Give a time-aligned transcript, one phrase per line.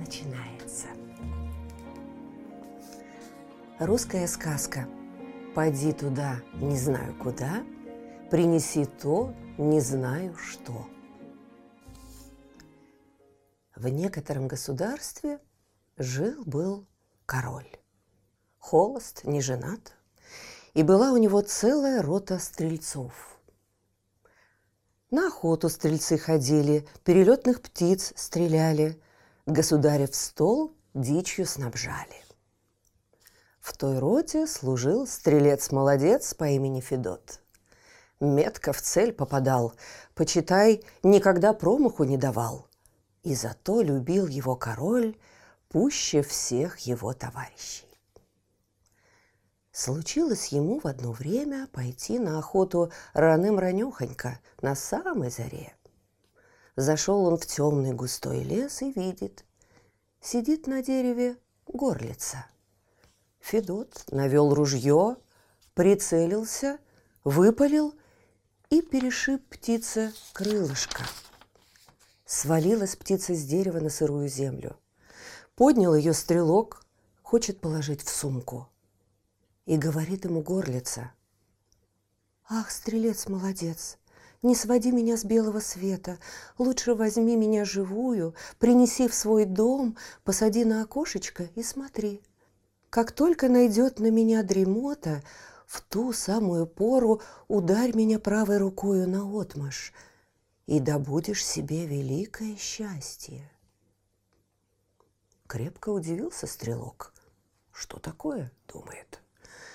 [0.00, 0.88] начинается.
[3.78, 4.88] Русская сказка
[5.54, 7.62] «Пойди туда, не знаю куда,
[8.30, 10.86] принеси то, не знаю что».
[13.76, 15.38] В некотором государстве
[15.96, 16.86] жил-был
[17.26, 17.70] король.
[18.58, 19.94] Холост, не женат,
[20.74, 23.40] и была у него целая рота стрельцов.
[25.10, 28.98] На охоту стрельцы ходили, перелетных птиц стреляли–
[29.46, 32.24] государев стол дичью снабжали.
[33.60, 37.40] В той роте служил стрелец-молодец по имени Федот.
[38.18, 39.74] Метко в цель попадал,
[40.14, 42.66] почитай, никогда промаху не давал.
[43.22, 45.16] И зато любил его король
[45.68, 47.86] пуще всех его товарищей.
[49.72, 55.74] Случилось ему в одно время пойти на охоту раным-ранехонько на самой заре.
[56.76, 59.44] Зашел он в темный густой лес и видит.
[60.20, 62.46] Сидит на дереве горлица.
[63.40, 65.16] Федот навел ружье,
[65.74, 66.78] прицелился,
[67.24, 67.94] выпалил
[68.68, 71.02] и перешиб птица крылышко.
[72.24, 74.78] Свалилась птица с дерева на сырую землю.
[75.56, 76.84] Поднял ее стрелок,
[77.22, 78.68] хочет положить в сумку.
[79.66, 81.12] И говорит ему горлица.
[82.48, 83.98] «Ах, стрелец молодец!
[84.42, 86.18] Не своди меня с белого света,
[86.56, 92.22] лучше возьми меня живую, принеси в свой дом, посади на окошечко и смотри.
[92.88, 95.22] Как только найдет на меня дремота,
[95.66, 99.92] в ту самую пору ударь меня правой рукою на отмашь,
[100.66, 103.50] и добудешь себе великое счастье.
[105.46, 107.12] Крепко удивился стрелок.
[107.72, 109.20] Что такое, думает.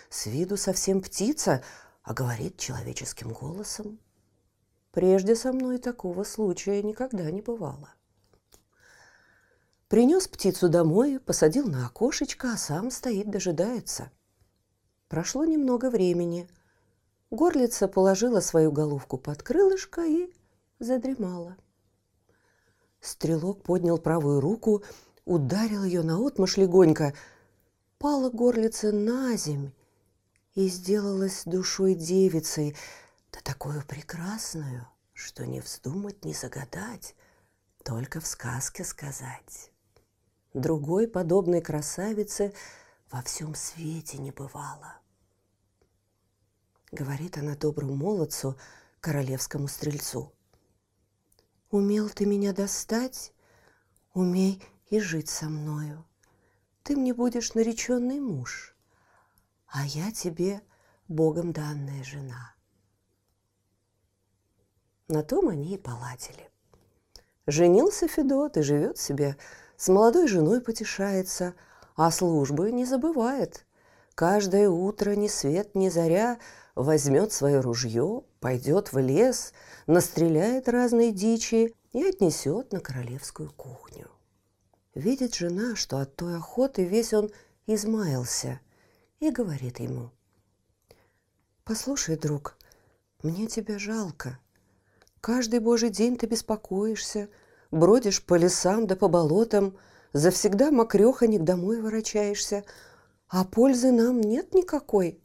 [0.09, 1.63] С виду совсем птица,
[2.01, 4.00] а говорит человеческим голосом.
[4.95, 7.89] Прежде со мной такого случая никогда не бывало.
[9.89, 14.09] Принес птицу домой, посадил на окошечко, а сам стоит, дожидается.
[15.09, 16.47] Прошло немного времени.
[17.29, 20.31] Горлица положила свою головку под крылышко и
[20.79, 21.57] задремала.
[23.01, 24.81] Стрелок поднял правую руку,
[25.25, 27.13] ударил ее на отмашь легонько.
[27.97, 29.73] Пала горлица на земь
[30.53, 32.77] и сделалась душой девицей–
[33.35, 37.16] да такую прекрасную, что не вздумать, не загадать,
[37.84, 39.72] только в сказке сказать.
[40.53, 42.53] Другой подобной красавицы
[43.12, 45.00] во всем свете не бывало.
[46.94, 48.57] Говорит она доброму молодцу,
[49.01, 50.34] королевскому стрельцу.
[51.72, 53.34] Умел ты меня достать,
[54.13, 56.06] умей и жить со мною.
[56.84, 58.78] Ты мне будешь нареченный муж,
[59.68, 60.62] а я тебе
[61.09, 62.54] Богом данная жена.
[65.07, 66.49] На том они и поладили.
[67.45, 69.38] Женился Федот и живет себе,
[69.77, 71.53] с молодой женой потешается,
[71.95, 73.65] а службы не забывает.
[74.15, 76.39] Каждое утро ни свет, ни заря
[76.73, 79.53] возьмет свое ружье, пойдет в лес,
[79.85, 84.09] настреляет разной дичи и отнесет на королевскую кухню.
[84.95, 87.31] Видит жена, что от той охоты весь он
[87.67, 88.59] измаялся,
[89.19, 90.11] и говорит ему,
[91.63, 92.57] «Послушай, друг,
[93.21, 94.39] мне тебя жалко.
[95.25, 97.30] Каждый божий день ты беспокоишься,
[97.72, 99.75] бродишь по лесам да по болотам,
[100.13, 102.63] завсегда мокреханик домой ворочаешься,
[103.28, 105.19] а пользы нам нет никакой.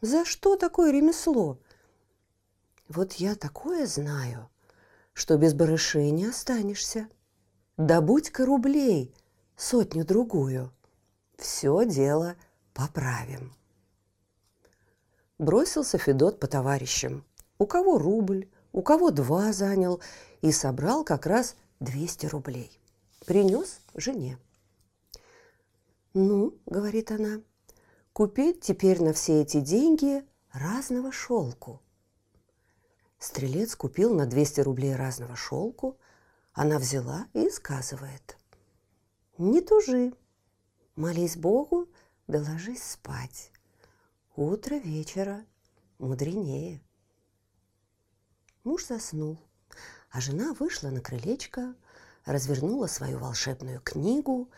[0.00, 1.58] За что такое ремесло?
[2.88, 4.48] Вот я такое знаю,
[5.12, 7.08] что без барышей не останешься.
[7.76, 9.12] Добудь-ка рублей,
[9.56, 10.72] сотню-другую.
[11.36, 12.36] Все дело
[12.72, 13.56] поправим.
[15.38, 17.24] Бросился Федот по товарищам.
[17.58, 18.46] У кого рубль,
[18.76, 20.02] у кого два занял,
[20.42, 22.78] и собрал как раз 200 рублей.
[23.24, 24.38] Принес жене.
[26.12, 27.40] «Ну,— говорит она,—
[28.12, 31.80] купить теперь на все эти деньги разного шелку».
[33.18, 35.96] Стрелец купил на 200 рублей разного шелку,
[36.52, 38.36] она взяла и сказывает.
[39.38, 40.12] «Не тужи,
[40.96, 41.88] молись Богу,
[42.26, 43.50] да ложись спать.
[44.36, 45.46] Утро вечера
[45.98, 46.85] мудренее».
[48.66, 49.38] Муж заснул,
[50.10, 51.76] а жена вышла на крылечко,
[52.24, 54.50] развернула свою волшебную книгу,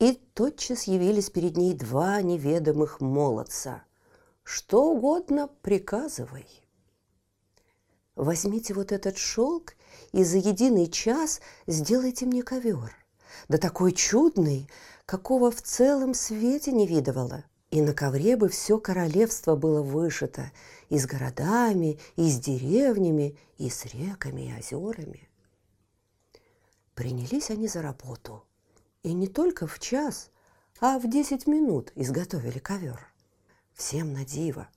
[0.00, 3.84] и тотчас явились перед ней два неведомых молодца.
[4.42, 6.48] «Что угодно приказывай».
[8.16, 9.74] «Возьмите вот этот шелк
[10.10, 12.92] и за единый час сделайте мне ковер.
[13.46, 14.68] Да такой чудный,
[15.06, 17.44] какого в целом свете не видывала.
[17.72, 20.52] И на ковре бы все королевство было вышито,
[20.90, 25.26] и с городами, и с деревнями, и с реками и озерами.
[26.94, 28.44] Принялись они за работу.
[29.02, 30.30] И не только в час,
[30.80, 33.00] а в десять минут изготовили ковер.
[33.72, 34.68] Всем на диво.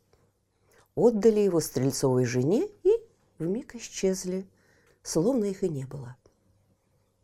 [0.96, 2.92] Отдали его Стрельцовой жене и
[3.40, 4.48] вмиг исчезли,
[5.04, 6.16] словно их и не было.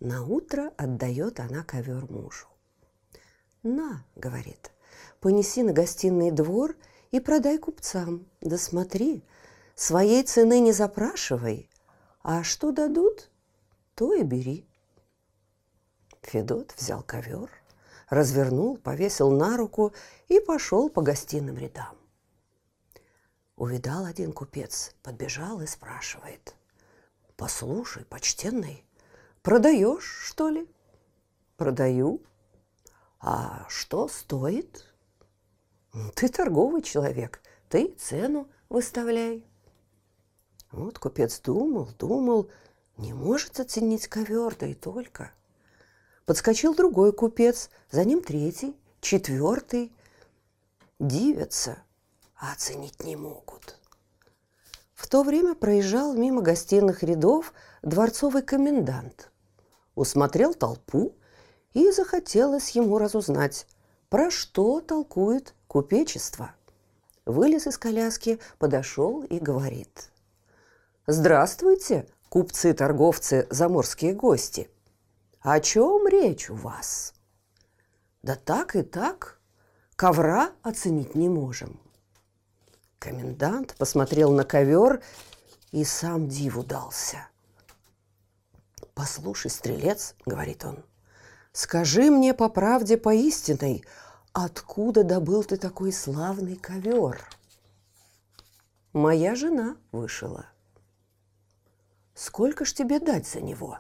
[0.02, 2.48] На утро отдает она ковер мужу.
[3.64, 4.72] «На»,— говорит,—
[5.22, 6.76] «понеси на гостиный двор
[7.12, 8.28] и продай купцам.
[8.42, 9.24] Да смотри,
[9.76, 11.70] своей цены не запрашивай,
[12.22, 13.30] а что дадут,
[13.96, 14.68] то и бери».
[16.22, 17.50] Федот взял ковер,
[18.10, 19.94] развернул, повесил на руку
[20.28, 21.98] и пошел по гостиным рядам.
[23.56, 26.56] Увидал один купец, подбежал и спрашивает.
[27.36, 28.86] «Послушай, почтенный,
[29.42, 30.68] продаешь, что ли?»
[31.58, 32.22] «Продаю».
[33.20, 34.91] «А что стоит?»
[36.16, 39.46] «Ты торговый человек, ты цену выставляй».
[40.72, 42.50] Вот купец думал, думал,
[42.98, 45.32] не может оценить ковер, да и только–
[46.32, 49.92] Подскочил другой купец, за ним третий, четвертый.
[50.98, 51.80] Дивятся,
[52.36, 53.78] а оценить не могут.
[54.94, 59.32] В то время проезжал мимо гостиных рядов дворцовый комендант.
[59.96, 61.16] Усмотрел толпу
[61.74, 63.68] и захотелось ему разузнать,
[64.12, 66.52] про что толкует купечество.
[67.26, 70.12] Вылез из коляски, подошел и говорит.
[71.08, 74.70] «Здравствуйте, купцы-торговцы, заморские гости!»
[75.42, 77.16] О чем речь у вас?
[78.22, 79.40] Да так и так.
[79.96, 81.80] Ковра оценить не можем.
[83.00, 85.02] Комендант посмотрел на ковер
[85.72, 87.28] и сам диву дался.
[88.94, 90.86] «Послушай, стрелец»,— говорит он,—
[91.54, 93.84] «скажи мне по правде, по истинной,
[94.34, 97.24] откуда добыл ты такой славный ковер?»
[98.94, 100.46] «Моя жена вышила».
[102.14, 103.80] «Сколько ж тебе дать за него?»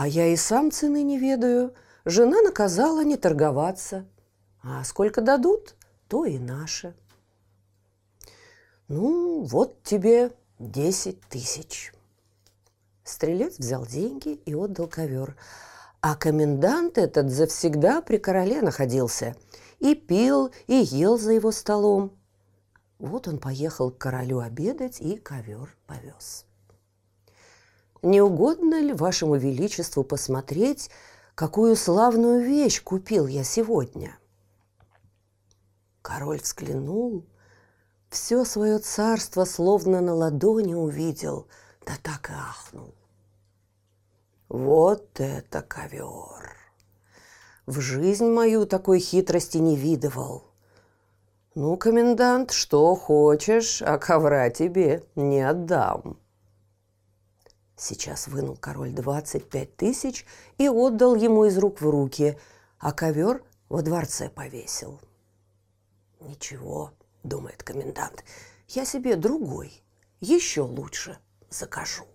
[0.00, 1.74] А я и сам цены не ведаю.
[2.06, 4.06] Жена наказала не торговаться.
[4.62, 5.74] А сколько дадут,
[6.08, 6.94] то и наше.
[8.88, 11.92] Ну, вот тебе десять тысяч.
[13.04, 15.36] Стрелец взял деньги и отдал ковер.
[16.00, 19.36] А комендант этот завсегда при короле находился.
[19.78, 22.12] И пил, и ел за его столом.
[22.98, 26.44] Вот он поехал к королю обедать и ковер повез.
[28.02, 30.90] Не угодно ли вашему величеству посмотреть,
[31.34, 34.18] какую славную вещь купил я сегодня?»
[36.02, 37.26] Король взглянул,
[38.08, 41.46] все свое царство словно на ладони увидел,
[41.84, 42.94] да так и ахнул.
[44.50, 46.56] «Вот это ковер!
[47.66, 50.42] В жизнь мою такой хитрости не видывал!»
[51.54, 56.18] «Ну, комендант, что хочешь, а ковра тебе не отдам».
[57.76, 60.26] Сейчас вынул король двадцать пять тысяч
[60.58, 62.36] и отдал ему из рук в руки,
[62.80, 65.00] а ковер во дворце повесил.
[66.18, 66.90] «Ничего»,—
[67.22, 68.24] думает комендант,—
[68.66, 69.80] «я себе другой,
[70.18, 71.18] еще лучше
[71.50, 72.09] закажу».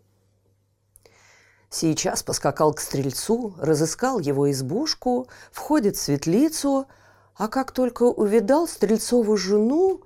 [1.77, 6.88] Сейчас поскакал к стрельцу, разыскал его избушку, входит в светлицу,
[7.36, 10.01] а как только увидал стрельцову жену,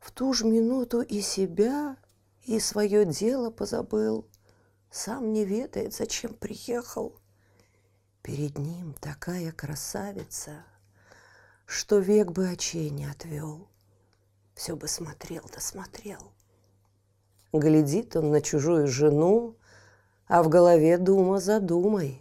[0.00, 1.98] в ту же минуту и себя,
[2.44, 4.24] и свое дело позабыл–
[4.94, 7.20] сам не ведает, зачем приехал.
[8.22, 10.64] Перед ним такая красавица,
[11.66, 13.68] что век бы очей не отвел.
[14.54, 16.32] Все бы смотрел да смотрел.
[17.52, 19.56] Глядит он на чужую жену,
[20.34, 22.20] а в голове дума за думой.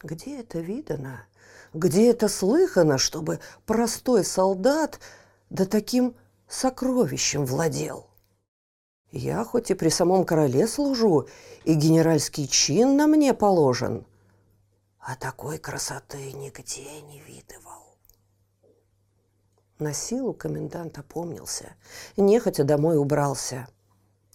[0.00, 1.26] Где это видано?
[1.74, 5.00] Где это слыхано, чтобы простой солдат
[5.50, 6.14] да таким
[6.46, 8.06] сокровищем владел?
[9.10, 11.26] Я хоть и при самом короле служу,
[11.64, 14.06] и генеральский чин на мне положен,
[15.00, 17.96] а такой красоты нигде не видывал.
[19.80, 21.74] На силу комендант опомнился,
[22.16, 23.66] нехотя домой убрался.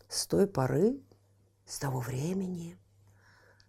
[0.10, 1.00] С той поры,
[1.66, 2.78] с того времени,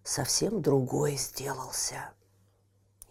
[0.03, 2.11] совсем другой сделался.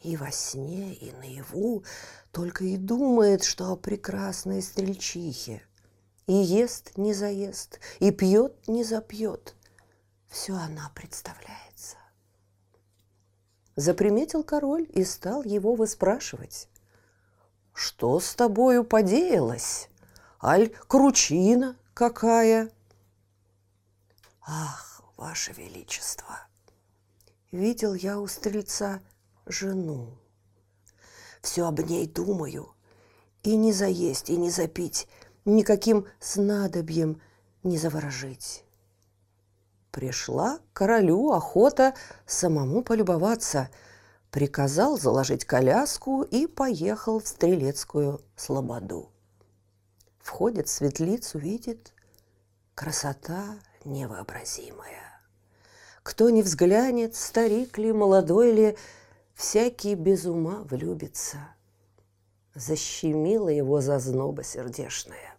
[0.02, 1.84] И во сне, и наяву
[2.32, 5.62] только и думает, что о прекрасной стрельчихе–
[6.26, 9.54] и ест не заест, и пьет не запьет.
[10.28, 11.96] Все она представляется.
[13.76, 16.68] заприметил король и стал его выспрашивать.
[17.72, 19.88] «Что с тобою подеялось?
[20.42, 22.70] Аль кручина какая?»
[24.46, 26.38] «Ах, ваше величество!»
[27.50, 29.00] Видел я у стрельца
[29.44, 30.18] жену.
[31.42, 32.74] Все об ней думаю,
[33.42, 35.08] и не заесть, и не запить,
[35.44, 37.20] никаким снадобьем
[37.62, 38.64] не заворожить.
[39.90, 41.94] Пришла королю охота
[42.26, 43.70] самому полюбоваться.
[44.30, 49.10] Приказал заложить коляску и поехал в Стрелецкую слободу.
[50.18, 51.94] Входит в светлицу, видит,
[52.74, 55.20] красота невообразимая.
[56.02, 58.78] Кто не взглянет, старик ли, молодой ли,
[59.34, 61.38] всякий без ума влюбится.
[62.54, 65.36] Защемила его зазноба сердешная.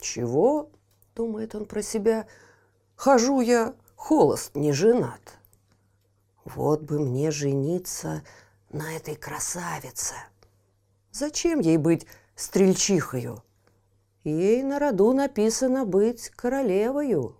[0.00, 0.70] «Чего?»—
[1.14, 2.26] думает он про себя—
[2.96, 5.38] Хожу я холост, не женат.
[6.44, 8.22] Вот бы мне жениться
[8.70, 10.14] на этой красавице.
[11.12, 13.42] Зачем ей быть стрельчихою?
[14.26, 17.36] Ей на роду написано быть королевою.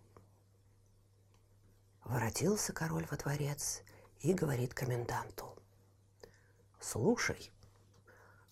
[2.04, 3.82] Воротился король во дворец
[4.20, 5.46] и говорит коменданту.
[6.78, 7.50] «Слушай,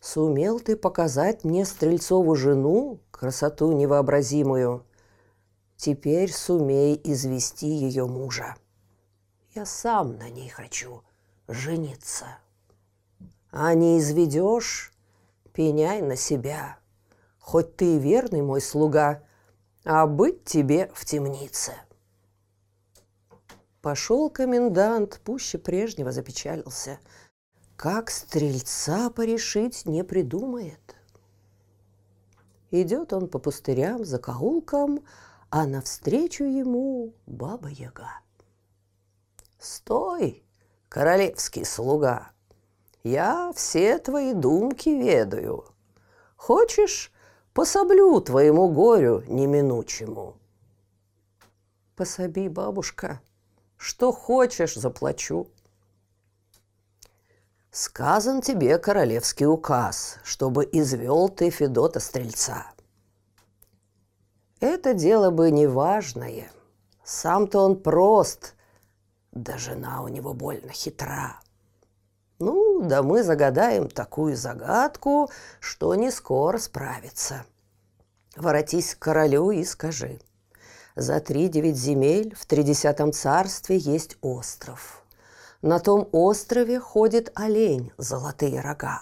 [0.00, 4.84] сумел ты показать мне Стрельцову жену, красоту невообразимую,
[5.76, 8.56] Теперь сумей извести ее мужа.
[9.54, 11.04] Я сам на ней хочу
[11.46, 12.26] жениться.
[13.52, 14.92] А не изведешь,
[15.52, 16.78] пеняй на себя.
[17.44, 19.22] Хоть ты и верный мой слуга,
[19.84, 21.74] а быть тебе в темнице.
[23.82, 26.98] Пошел комендант, пуще прежнего запечалился.
[27.76, 30.96] Как стрельца порешить не придумает.
[32.70, 35.04] Идет он по пустырям, за каулком,
[35.50, 38.20] а навстречу ему Баба-Яга.
[39.58, 40.42] «Стой,
[40.88, 42.30] королевский слуга!
[43.02, 45.66] Я все твои думки ведаю.
[46.36, 47.12] Хочешь,
[47.54, 50.36] пособлю твоему горю неминучему?»
[51.96, 53.22] «Пособи, бабушка,
[53.78, 55.48] что хочешь, заплачу».
[57.76, 62.68] Сказан тебе королевский указ, чтобы извел ты Федота Стрельца.
[64.60, 66.52] Это дело бы неважное.
[67.02, 68.54] Сам-то он прост,
[69.32, 71.40] да жена у него больно хитра.
[72.44, 77.46] Ну, да мы загадаем такую загадку, что не скоро справится.
[78.36, 80.20] Воротись к королю и скажи.
[80.94, 85.02] За три девять земель в тридесятом царстве есть остров.
[85.62, 89.00] На том острове ходит олень, золотые рога.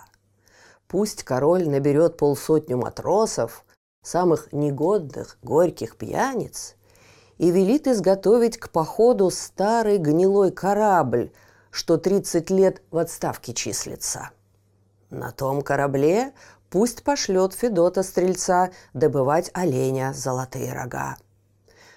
[0.87, 3.65] Пусть король наберет полсотню матросов,
[4.05, 6.77] самых негодных, горьких пьяниц
[7.39, 11.33] и велит изготовить к походу старый гнилой корабль,
[11.73, 14.31] что 30 лет в отставке числится.
[15.11, 16.33] На том корабле
[16.71, 21.17] пусть пошлет Федота Стрельца добывать оленя золотые рога.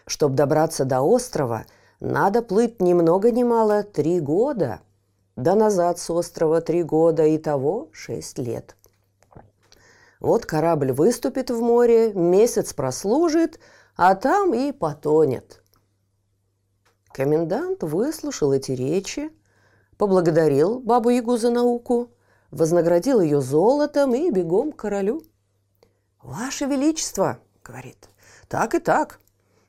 [0.08, 1.65] Чтоб добраться до острова,
[2.00, 4.79] надо плыть ни много ни мало три года,
[5.36, 8.75] да назад с острова три года, и того шесть лет–
[10.25, 13.60] вот корабль выступит в море, месяц прослужит,
[13.96, 15.62] а там и потонет.
[17.13, 19.29] Комендант выслушал эти речи,
[19.98, 22.12] поблагодарил бабу-ягу за науку,
[22.52, 25.24] вознаградил ее золотом и бегом к королю.
[26.22, 28.10] «Ваше Величество!»— говорит.
[28.48, 29.20] «Так и так.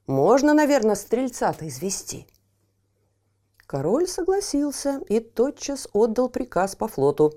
[0.07, 2.27] Можно, наверное, стрельца-то извести».
[3.67, 7.35] Король согласился и тотчас отдал приказ по флоту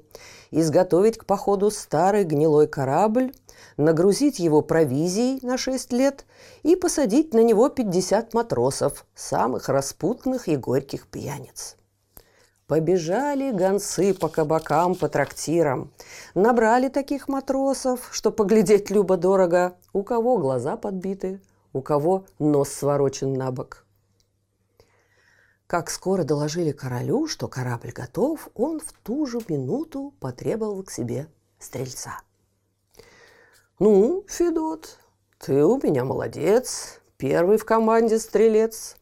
[0.51, 3.34] изготовить к походу старый гнилой корабль,
[3.77, 6.25] нагрузить его провизией на шесть лет
[6.63, 11.75] и посадить на него 50 матросов, самых распутных и горьких пьяниц.
[12.69, 15.91] Побежали гонцы по кабакам, по трактирам.
[16.35, 21.41] Набрали таких матросов, что поглядеть любо-дорого, у кого глаза подбиты,
[21.73, 23.85] у кого нос сворочен на бок–
[25.69, 31.27] как скоро доложили королю, что корабль готов, он в ту же минуту потребовал к себе
[31.59, 32.21] стрельца.
[33.77, 34.97] «Ну, Федот,
[35.38, 38.95] ты у меня молодец, первый в команде стрелец.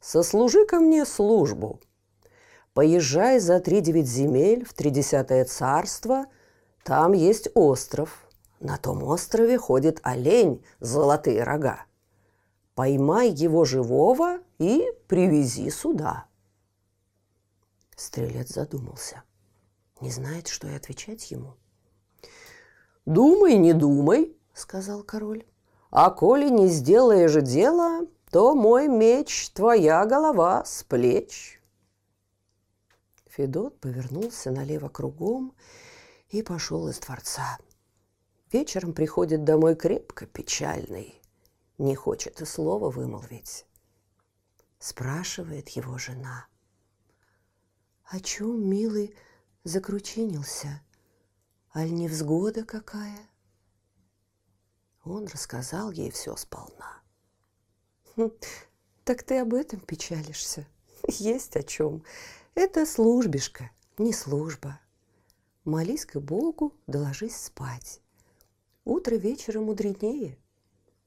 [0.00, 1.78] Сослужи ко мне службу.
[2.78, 6.26] Поезжай за три девять земель в тридесятое царство,
[6.84, 8.24] там есть остров.
[8.60, 11.86] На том острове ходит олень, золотые рога.
[12.76, 16.26] Поймай его живого и привези сюда.
[17.96, 19.24] Стрелец задумался.
[20.00, 21.56] Не знает, что и отвечать ему.
[23.04, 25.44] «Думай, не думай»,— сказал король.
[25.90, 31.57] «А коли не сделаешь дело, то мой меч, твоя голова с плеч».
[33.38, 35.54] Федот повернулся налево кругом
[36.28, 37.56] и пошел из дворца.
[38.50, 41.22] Вечером приходит домой крепко печальный,
[41.78, 43.64] не хочет и слова вымолвить.
[44.80, 46.48] Спрашивает его жена.
[48.06, 49.14] О чем, милый,
[49.62, 50.82] закручинился?
[51.72, 53.20] Аль невзгода какая?
[55.04, 57.02] Он рассказал ей все сполна.
[58.16, 58.32] «Хм,
[59.04, 60.66] так ты об этом печалишься?
[61.06, 62.02] Есть о чем.
[62.60, 64.80] Это службишка, не служба.
[65.64, 68.00] Молись к Богу, доложись спать.
[68.84, 70.36] Утро вечера мудренее.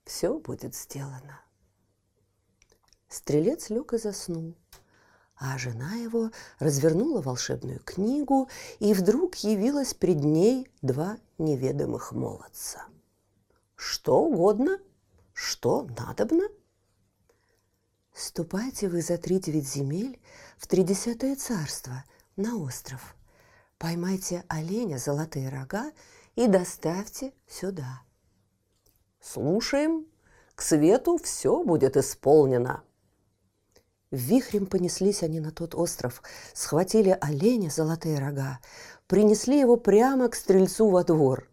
[0.06, 1.42] Все будет сделано.
[3.10, 4.56] Стрелец лег и заснул,
[5.36, 8.48] а жена его развернула волшебную книгу,
[8.80, 12.86] и вдруг явилось пред ней два неведомых молодца.
[13.76, 14.80] Что угодно,
[15.34, 16.48] что надобно.
[18.14, 20.18] Ступайте вы за три девять земель
[20.62, 22.04] в тридесятое царство
[22.36, 23.16] на остров.
[23.80, 25.92] Поймайте оленя золотые рога
[26.36, 28.04] и доставьте сюда.
[29.20, 30.06] Слушаем,
[30.54, 32.84] к свету все будет исполнено.
[34.12, 36.22] Вихрем понеслись они на тот остров,
[36.54, 38.60] схватили оленя золотые рога,
[39.08, 41.50] принесли его прямо к стрельцу во двор.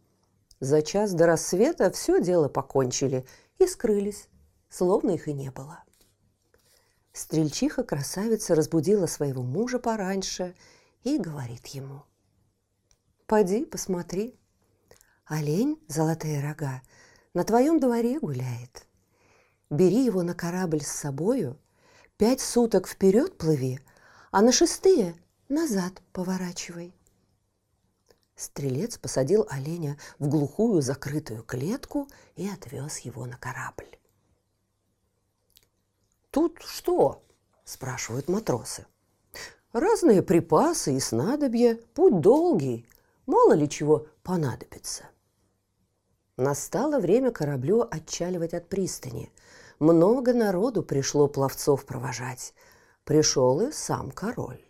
[0.60, 3.24] За час до рассвета все дело покончили
[3.58, 4.28] и скрылись,
[4.68, 5.82] словно их и не было.
[7.18, 10.54] Стрельчиха-красавица разбудила своего мужа пораньше
[11.02, 12.04] и говорит ему.
[13.26, 14.38] «Поди, посмотри.
[15.26, 16.80] Олень, золотые рога,
[17.34, 18.86] на твоем дворе гуляет.
[19.68, 21.58] Бери его на корабль с собою,
[22.18, 23.80] пять суток вперед плыви,
[24.30, 25.16] а на шестые
[25.48, 26.94] назад поворачивай.
[28.36, 32.06] Стрелец посадил оленя в глухую закрытую клетку
[32.36, 33.98] и отвез его на корабль.
[36.30, 37.22] «Тут что?»–
[37.64, 38.86] спрашивают матросы.
[39.72, 42.86] «Разные припасы и снадобья, путь долгий,
[43.26, 45.04] мало ли чего понадобится».
[46.36, 49.32] Настало время кораблю отчаливать от пристани.
[49.78, 52.54] Много народу пришло пловцов провожать.
[53.04, 54.64] Пришел и сам король.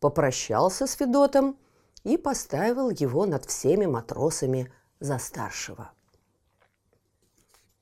[0.00, 1.56] Попрощался с Федотом–
[2.04, 5.92] и поставил его над всеми матросами за старшего.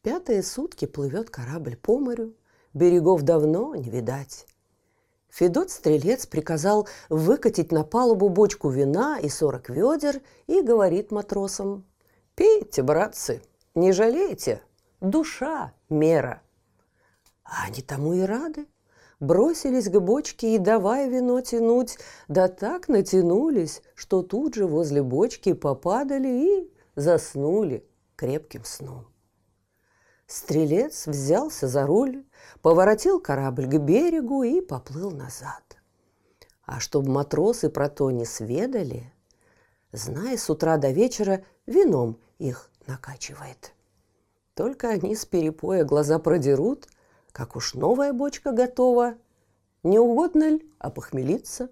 [0.02, 2.34] Пятые сутки плывет корабль по морю,
[2.76, 4.46] берегов давно не видать.
[5.30, 11.84] Федот-стрелец приказал выкатить на палубу бочку вина и сорок ведер и говорит матросам,
[12.34, 13.42] «Пейте, братцы,
[13.74, 14.62] не жалейте,
[15.00, 16.42] душа– мера».
[17.44, 18.66] А они тому и рады
[19.20, 25.54] бросились к бочке и давай вино тянуть, да так натянулись, что тут же возле бочки
[25.54, 27.86] попадали и заснули
[28.16, 29.06] крепким сном.
[30.26, 32.24] Стрелец взялся за руль,
[32.60, 35.62] поворотил корабль к берегу и поплыл назад.
[36.64, 39.12] А чтобы матросы про то не сведали,
[39.92, 43.72] зная с утра до вечера вином их накачивает.
[44.54, 46.88] Только они с перепоя глаза продерут,
[47.30, 49.16] как уж новая бочка готова,
[49.82, 51.70] не угодно ли опохмелиться?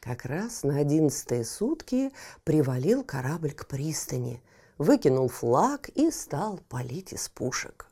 [0.00, 2.12] Как раз на одиннадцатые сутки
[2.44, 4.42] привалил корабль к пристани,
[4.78, 7.88] выкинул флаг и стал палить из пушек.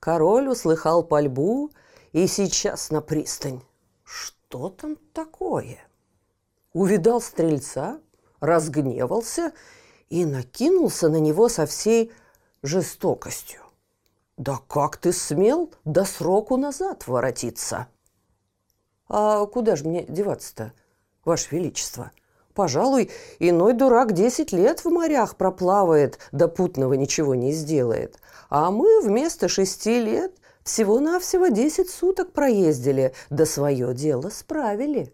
[0.00, 1.70] Король услыхал пальбу
[2.12, 3.62] и сейчас на пристань.
[4.04, 5.78] Что там такое?
[6.72, 8.00] Увидал стрельца,
[8.40, 9.52] разгневался
[10.10, 12.12] и накинулся на него со всей
[12.62, 13.60] жестокостью.
[14.36, 17.86] «Да как ты смел до сроку назад воротиться?»
[19.08, 20.72] «А куда же мне деваться-то,
[21.24, 22.10] Ваше Величество?
[22.54, 28.18] Пожалуй, иной дурак десять лет в морях проплавает, да путного ничего не сделает.
[28.50, 35.12] А мы вместо шести лет всего-навсего десять суток проездили, да свое дело справили.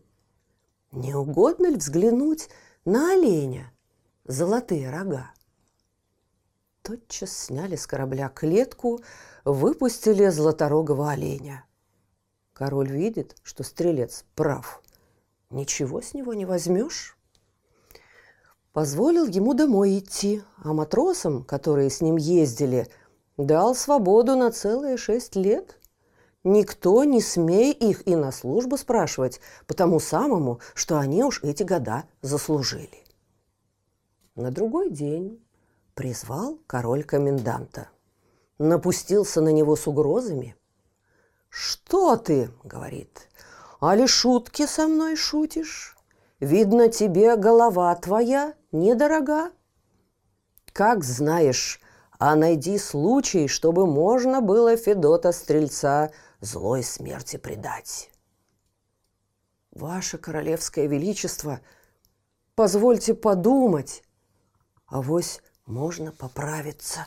[0.90, 2.48] Не угодно ли взглянуть
[2.84, 3.72] на оленя,
[4.24, 5.30] золотые рога?»
[6.88, 9.00] тотчас сняли с корабля клетку,
[9.44, 11.66] выпустили златорогого оленя.
[12.54, 14.82] Король видит, что стрелец прав.
[15.50, 17.17] Ничего с него не возьмешь.
[18.78, 22.86] Позволил ему домой идти, а матросам, которые с ним ездили,
[23.36, 25.80] дал свободу на целые шесть лет.
[26.44, 32.04] Никто не смей их и на службу спрашивать, потому самому, что они уж эти года
[32.22, 33.04] заслужили.
[34.36, 35.44] На другой день
[35.94, 37.88] Призвал король коменданта.
[38.58, 40.54] Напустился на него с угрозами.
[41.48, 43.28] «Что ты?»— говорит.
[43.80, 45.97] «Али шутки со мной шутишь?
[46.40, 49.50] Видно, тебе голова твоя недорога.
[50.72, 51.80] Как знаешь,
[52.18, 58.10] а найди случай, чтобы можно было Федота Стрельца злой смерти предать».
[59.72, 61.60] Ваше Королевское Величество,
[62.56, 64.02] позвольте подумать,
[64.86, 67.06] а вось можно поправиться.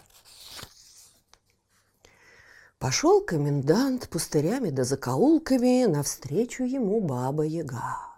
[2.80, 8.11] Пошел комендант пустырями да закоулками навстречу ему баба Яга.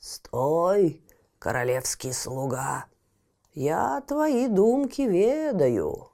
[0.00, 1.04] «Стой,
[1.38, 2.86] королевский слуга,
[3.52, 6.12] я твои думки ведаю.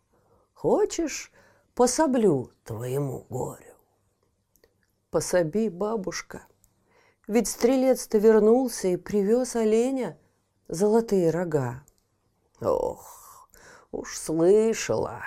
[0.54, 1.30] Хочешь,
[1.76, 3.76] пособлю твоему горю?»
[5.10, 6.42] «Пособи, бабушка,
[7.28, 10.18] ведь стрелец-то вернулся и привез оленя
[10.66, 11.84] золотые рога».
[12.60, 13.48] «Ох,
[13.92, 15.22] уж слышала.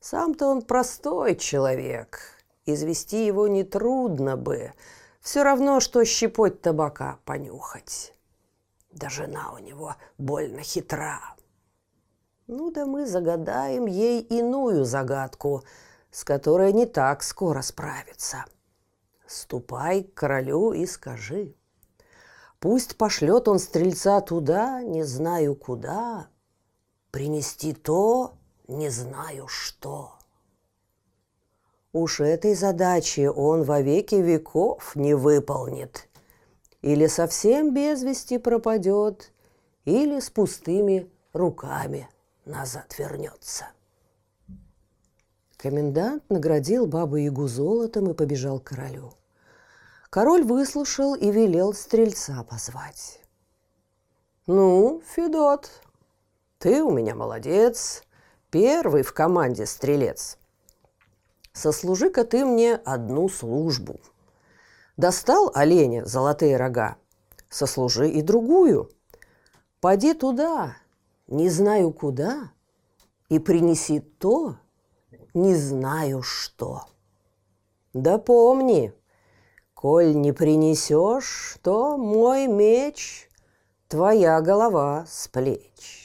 [0.00, 2.42] Сам-то он простой человек.
[2.66, 4.72] Извести его нетрудно бы.
[5.28, 8.14] Все равно, что щепоть табака понюхать.
[8.90, 11.20] Да жена у него больно хитра.
[12.46, 15.64] Ну да мы загадаем ей иную загадку,
[16.10, 18.46] с которой не так скоро справится.
[19.26, 21.54] Ступай к королю и скажи.
[22.58, 26.28] Пусть пошлет он стрельца туда, не знаю куда,
[27.10, 30.17] принести то, не знаю что.
[31.98, 36.08] Уж этой задачи он во веки веков не выполнит.
[36.80, 39.32] Или совсем без вести пропадет,
[39.84, 42.08] или с пустыми руками
[42.44, 43.64] назад вернется.
[45.56, 49.14] Комендант наградил бабу-ягу золотом и побежал к королю.
[50.08, 53.20] Король выслушал и велел стрельца позвать.
[54.46, 55.68] «Ну, Федот,
[56.60, 58.04] ты у меня молодец,
[58.50, 60.38] первый в команде стрелец.
[61.52, 64.00] Сослужи-ка ты мне одну службу.
[64.96, 66.96] Достал оленя золотые рога,
[67.48, 68.90] сослужи и другую.
[69.80, 70.76] Поди туда,
[71.28, 72.50] не знаю куда,
[73.28, 74.56] и принеси то,
[75.34, 76.84] не знаю что.
[77.92, 78.92] Да помни,
[79.74, 83.28] коль не принесешь, то мой меч,
[83.88, 85.97] твоя голова с плеч.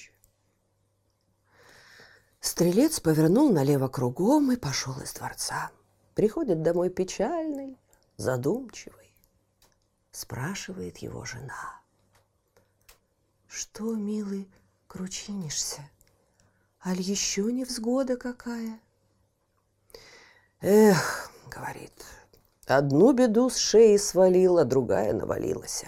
[2.53, 5.71] Стрелец повернул налево кругом и пошел из дворца.
[6.13, 7.79] Приходит домой печальный,
[8.17, 9.11] задумчивый.
[10.11, 11.81] Спрашивает его жена.
[13.47, 14.47] «Что, милый,
[14.85, 15.81] кручинишься?
[16.85, 18.79] Аль еще не взгода какая?»
[20.61, 22.05] «Эх,— говорит,—
[22.67, 25.85] одну беду с шеи свалила, другая навалилась.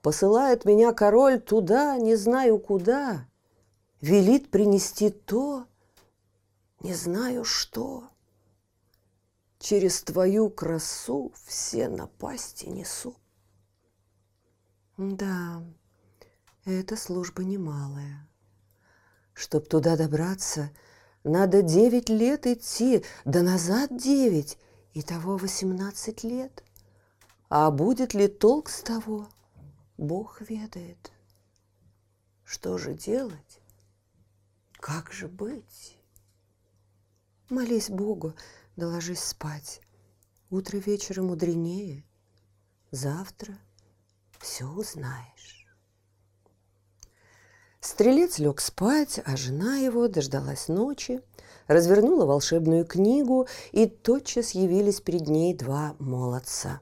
[0.00, 3.26] Посылает меня король туда, не знаю куда,
[4.00, 5.66] велит принести то,
[6.80, 8.08] не знаю что.
[9.58, 13.16] Через твою красу все напасти несу.
[14.96, 15.62] Да,
[16.64, 18.28] эта служба немалая.
[19.32, 20.70] Чтоб туда добраться,
[21.24, 24.58] надо девять лет идти, да назад девять,
[24.94, 26.62] и того восемнадцать лет.
[27.48, 29.28] А будет ли толк с того,
[29.98, 31.12] Бог ведает.
[32.44, 33.60] Что же делать?
[34.86, 35.98] Как же быть?
[37.50, 38.34] Молись Богу,
[38.76, 39.80] да спать.
[40.48, 42.04] Утро вечера мудренее.
[42.92, 43.58] Завтра
[44.38, 45.66] все узнаешь.
[47.80, 51.20] Стрелец лег спать, а жена его дождалась ночи,
[51.66, 56.80] развернула волшебную книгу, и тотчас явились перед ней два молодца.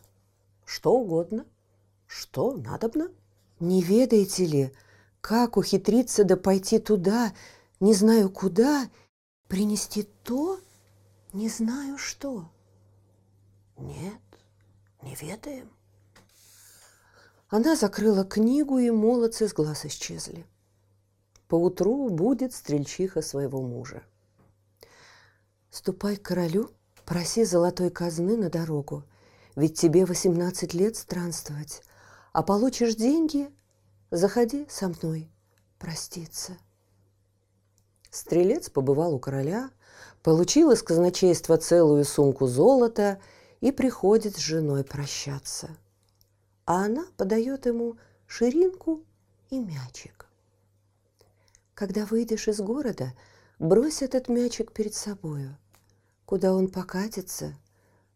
[0.66, 1.46] Что угодно,
[2.06, 3.08] что надобно.
[3.60, 4.74] Не ведаете ли,
[5.22, 7.32] как ухитриться да пойти туда,
[7.80, 8.88] не знаю куда,
[9.48, 10.60] принести то,
[11.32, 12.50] не знаю что.
[13.76, 14.20] Нет,
[15.02, 15.70] не ведаем.
[17.48, 20.46] Она закрыла книгу, и молодцы с глаз исчезли.
[21.48, 24.02] Поутру будет стрельчиха своего мужа.
[25.70, 26.70] Ступай к королю,
[27.04, 29.04] проси золотой казны на дорогу,
[29.56, 31.82] ведь тебе восемнадцать лет странствовать,
[32.32, 33.50] а получишь деньги,
[34.10, 35.30] заходи со мной
[35.78, 36.56] проститься.
[38.14, 39.70] Стрелец побывал у короля,
[40.22, 43.20] получил из казначейства целую сумку золота
[43.60, 45.76] и приходит с женой прощаться.
[46.64, 47.96] А она подает ему
[48.28, 49.02] ширинку
[49.50, 50.28] и мячик.
[51.74, 53.14] Когда выйдешь из города,
[53.58, 55.58] брось этот мячик перед собою.
[56.24, 57.58] Куда он покатится,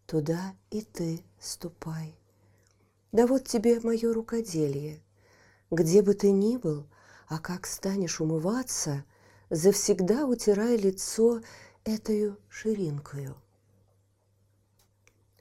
[0.06, 2.16] туда и ты ступай.
[3.10, 5.02] Да вот тебе мое рукоделие.
[5.72, 6.86] Где бы ты ни был,
[7.26, 9.04] а как станешь умываться–
[9.50, 11.40] завсегда утирая лицо
[11.84, 13.36] этою ширинкою.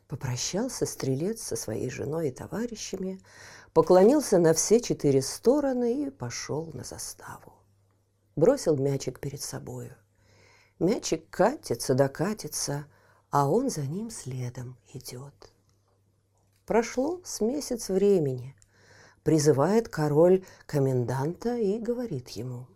[0.08, 3.20] Попрощался стрелец со своей женой и товарищами,
[3.74, 7.54] поклонился на все четыре стороны и пошел на заставу.
[8.36, 9.96] Бросил мячик перед собою.
[10.80, 12.86] Мячик катится да катится,
[13.32, 15.52] а он за ним следом идет.
[16.66, 18.56] Прошло с месяц времени.
[19.24, 22.68] Призывает король коменданта и говорит ему.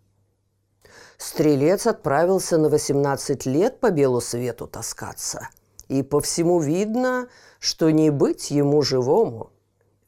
[1.18, 5.48] Стрелец отправился на 18 лет по белу свету таскаться.
[5.88, 7.28] И по всему видно,
[7.58, 9.50] что не быть ему живому.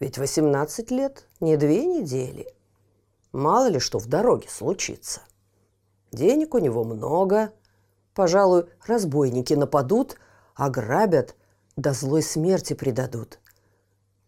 [0.00, 2.46] Ведь 18 лет не две недели.
[3.32, 5.22] Мало ли что в дороге случится.
[6.12, 7.52] Денег у него много.
[8.14, 10.16] Пожалуй, разбойники нападут,
[10.54, 11.34] ограбят,
[11.76, 13.40] до злой смерти предадут.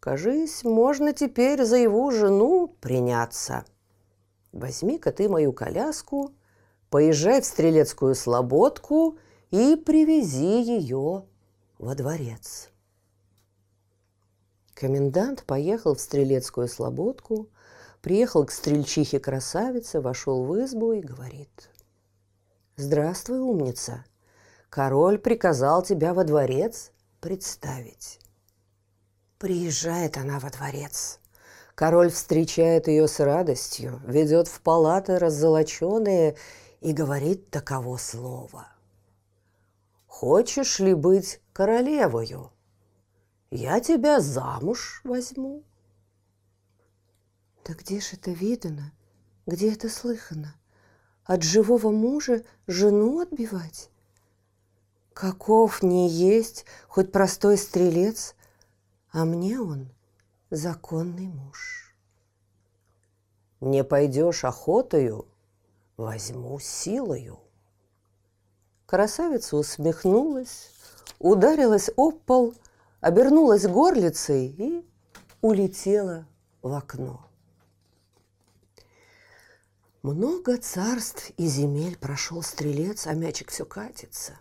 [0.01, 3.64] Кажись, можно теперь за его жену приняться.
[4.53, 6.33] Возьми-ка ты мою коляску,
[6.96, 9.18] поезжай в Стрелецкую слободку
[9.50, 11.26] и привези ее
[11.76, 12.70] во дворец.
[14.72, 17.50] Комендант поехал в Стрелецкую слободку,
[18.00, 21.68] приехал к стрельчихе-красавице, вошел в избу и говорит.
[22.76, 24.02] «Здравствуй, умница!
[24.70, 28.20] Король приказал тебя во дворец представить».
[29.38, 31.20] Приезжает она во дворец.
[31.74, 36.37] Король встречает ее с радостью, ведет в палаты раззолоченные
[36.81, 38.69] и говорит таково слово.
[40.07, 42.53] «Хочешь ли быть королевою?
[43.51, 45.62] Я тебя замуж возьму».
[47.65, 48.93] Да где ж это видано?
[49.47, 50.55] Где это слыхано?
[51.25, 53.91] От живого мужа жену отбивать?
[55.12, 58.37] Каков не есть, хоть простой стрелец,
[59.11, 59.89] а мне он
[60.51, 61.95] законный муж.
[63.61, 65.27] Не пойдешь охотою,
[65.96, 67.38] возьму силою.
[68.87, 70.70] Красавица усмехнулась,
[71.18, 72.54] ударилась об пол,
[73.00, 74.87] обернулась горлицей и
[75.40, 76.26] улетела
[76.62, 77.26] в окно.
[80.02, 84.38] Много царств и земель прошел стрелец, а мячик все катится.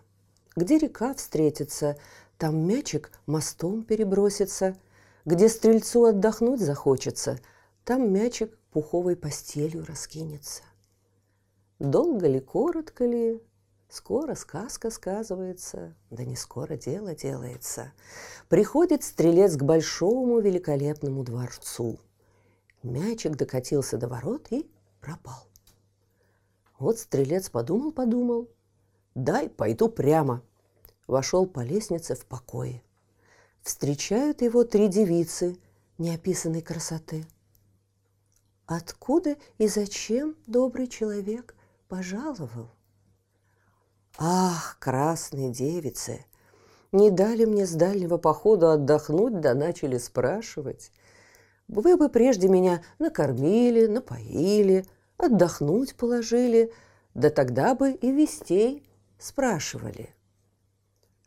[0.55, 1.97] Где река встретится,
[2.37, 4.77] там мячик мостом перебросится,
[5.25, 7.39] где стрельцу отдохнуть захочется,
[7.83, 10.61] там мячик пуховой постелью раскинется.
[11.79, 13.41] Долго ли, коротко ли,
[13.89, 17.91] скоро сказка сказывается, да не скоро дело делается.
[18.47, 21.99] Приходит стрелец к большому великолепному дворцу.
[22.83, 24.69] Мячик докатился до ворот и
[25.01, 25.47] пропал.
[26.79, 28.49] Вот стрелец подумал-подумал,
[29.13, 30.41] дай пойду прямо–
[31.07, 32.81] вошел по лестнице в покое.
[33.61, 35.57] Встречают его три девицы
[35.97, 37.25] неописанной красоты.
[38.65, 41.55] Откуда и зачем добрый человек
[41.95, 42.71] пожаловал?
[44.17, 46.25] Ах, красные девицы!
[46.91, 50.91] Не дали мне с дальнего похода отдохнуть, да начали спрашивать.
[51.69, 54.85] Вы бы прежде меня накормили, напоили,
[55.17, 56.73] отдохнуть положили,
[57.13, 58.85] да тогда бы и вестей
[59.17, 60.13] спрашивали.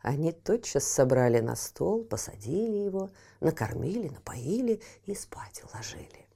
[0.01, 6.27] Они тотчас собрали на стол, посадили его, накормили, напоили и спать уложили.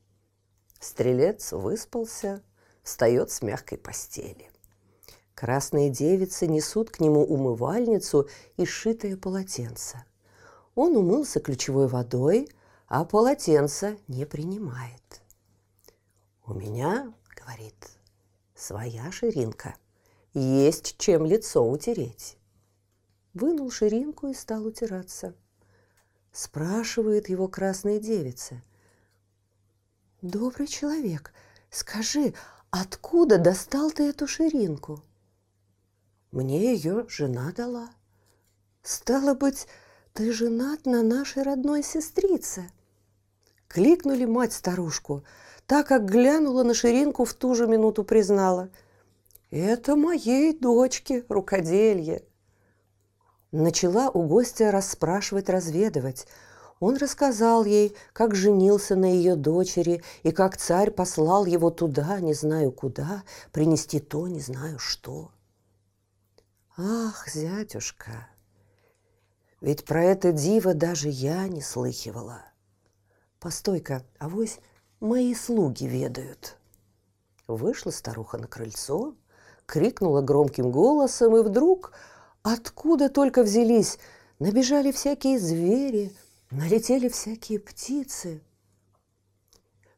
[0.80, 2.42] Стрелец выспался,
[2.84, 4.50] встает с мягкой постели.
[5.34, 10.04] Красные девицы несут к нему умывальницу и шитое полотенце.
[10.76, 12.50] Он умылся ключевой водой,
[12.88, 15.22] а полотенце не принимает.
[16.46, 17.90] «У меня,— говорит,—
[18.56, 19.76] своя ширинка,
[20.34, 22.38] есть чем лицо утереть»
[23.34, 25.36] вынул ширинку и стал утираться.
[26.32, 28.62] Спрашивает его красная девица.
[30.22, 31.34] «Добрый человек,
[31.70, 32.34] скажи,
[32.74, 35.02] откуда достал ты эту ширинку?»
[36.32, 37.90] «Мне ее жена дала».
[38.82, 39.68] «Стало быть,
[40.14, 42.70] ты женат на нашей родной сестрице?»
[43.68, 45.24] Кликнули мать-старушку,
[45.68, 48.70] так как глянула на ширинку, в ту же минуту признала.
[49.52, 52.24] «Это моей дочке рукоделье».
[53.52, 56.28] Начала у гостя расспрашивать, разведывать.
[56.80, 62.34] Он рассказал ей, как женился на ее дочери и как царь послал его туда, не
[62.34, 65.32] знаю куда, принести то, не знаю что.
[66.76, 68.28] Ах, зятюшка,
[69.62, 72.42] ведь про это диво даже я не слыхивала.
[73.40, 74.60] Постой-ка, авось
[75.00, 76.58] мои слуги ведают.
[77.48, 79.16] Вышла старуха на крыльцо,
[79.66, 81.94] крикнула громким голосом, и вдруг
[82.44, 83.98] Откуда только взялись?
[84.40, 86.12] Набежали всякие звери,
[86.54, 88.42] налетели всякие птицы.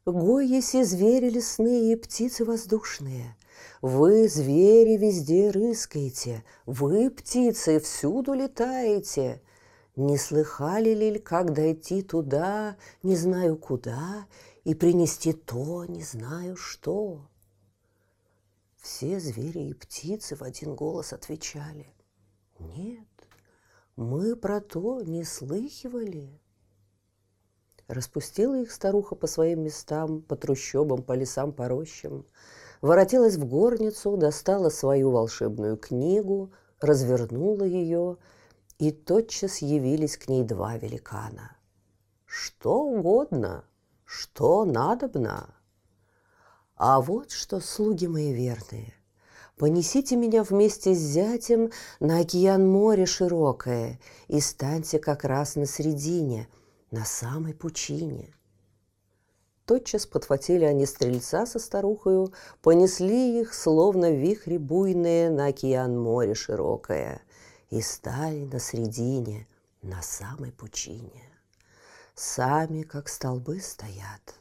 [0.06, 3.36] Гой звери лесные и птицы воздушные.
[3.82, 9.42] Вы, звери, везде рыскаете, вы, птицы, всюду летаете.
[9.96, 14.26] Не слыхали ли, как дойти туда, не знаю куда,
[14.64, 17.28] и принести то, не знаю что?
[18.76, 21.92] Все звери и птицы в один голос отвечали.
[22.58, 23.08] Нет,
[23.96, 26.40] мы про то не слыхивали.
[27.88, 32.26] Распустила их старуха по своим местам, по трущобам, по лесам, по рощам.
[32.82, 38.16] Воротилась в горницу, достала свою волшебную книгу, развернула ее,
[38.78, 41.56] и тотчас явились к ней два великана.
[42.26, 43.64] Что угодно,
[44.04, 45.54] что надобно.
[46.74, 48.92] А вот что, слуги мои верные,
[49.56, 51.70] понесите меня вместе с зятем
[52.00, 56.48] на океан море широкое и станьте как раз на средине,
[56.96, 58.32] на самой пучине.
[59.66, 62.32] Тотчас подхватили они стрельца со старухою,
[62.62, 67.20] понесли их, словно вихри буйные, на океан море широкое,
[67.68, 69.46] и стали на средине,
[69.82, 71.28] на самой пучине.
[72.14, 74.34] Сами, как столбы, стоят,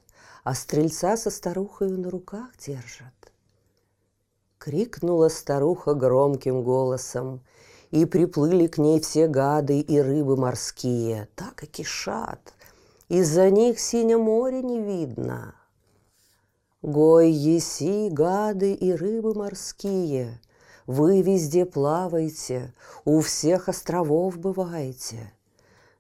[0.45, 3.33] а стрельца со старухою на руках держат.
[4.59, 7.41] Крикнула старуха громким голосом,
[7.95, 12.53] и приплыли к ней все гады и рыбы морские, так и кишат.
[13.07, 15.55] Из-за них синее море не видно.
[16.81, 20.41] Гой еси, гады и рыбы морские,
[20.85, 22.73] Вы везде плаваете,
[23.05, 25.31] у всех островов бываете.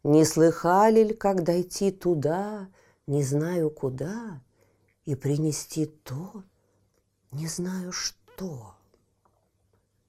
[0.03, 2.67] Не слыхали ли, как дойти туда,
[3.07, 4.41] не знаю куда,
[5.05, 6.43] И принести то,
[7.31, 8.74] не знаю что?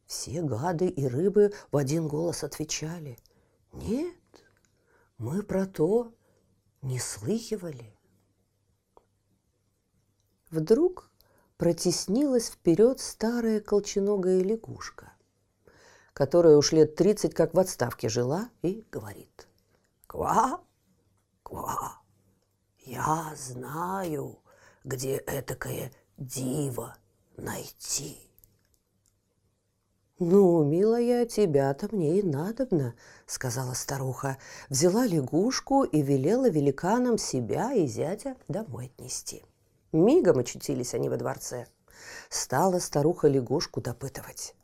[0.06, 3.18] Все гады и рыбы в один голос отвечали.
[3.72, 4.14] Нет,
[5.18, 6.14] мы про то
[6.80, 7.92] не слыхивали.
[10.50, 11.10] Вдруг
[11.56, 15.12] протеснилась вперед старая колченогая лягушка,
[16.12, 19.48] которая уж лет тридцать как в отставке жила, и говорит.
[20.06, 20.60] «Ква,
[21.42, 22.00] ква,
[22.78, 24.38] я знаю,
[24.84, 26.96] где этакое диво
[27.36, 28.25] найти».
[30.18, 32.94] «Ну, милая, тебя-то мне и надобно»,—
[33.26, 34.38] сказала старуха.
[34.70, 39.44] Взяла лягушку и велела великанам себя и зятя домой отнести.
[39.92, 41.66] Мигом очутились они во дворце.
[42.30, 44.54] Стала старуха лягушку допытывать.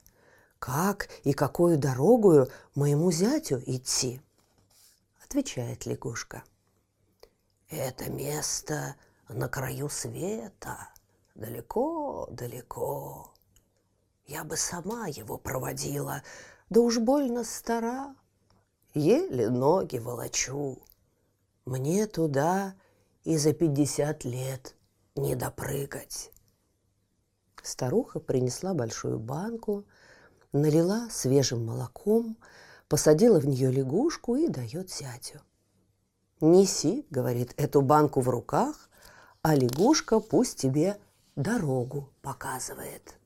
[0.58, 4.22] «Как и какую дорогую моему зятю идти?»
[5.22, 6.44] Отвечает лягушка.
[7.68, 8.96] «Это место
[9.28, 10.88] на краю света,
[11.34, 13.31] далеко-далеко.
[14.26, 16.22] Я бы сама его проводила,
[16.70, 18.14] да уж больно стара.
[18.94, 20.78] Еле ноги волочу.
[21.64, 22.74] Мне туда
[23.24, 24.74] и за пятьдесят лет
[25.16, 26.30] не допрыгать.
[27.62, 29.85] Старуха принесла большую банку,
[30.52, 32.37] налила свежим молоком,
[32.88, 35.40] посадила в нее лягушку и дает зятю.
[36.40, 38.90] «Неси,— говорит,— эту банку в руках,
[39.42, 40.98] а лягушка пусть тебе
[41.37, 43.16] дорогу показывает».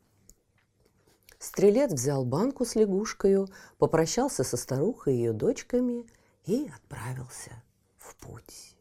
[1.46, 6.04] Стрелец взял банку с лягушкою, попрощался со старухой и ее дочками
[6.44, 7.62] и отправился
[7.98, 8.76] в путь.